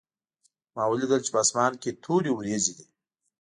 [0.75, 2.85] ما ولیدل چې په اسمان کې تورې وریځې دي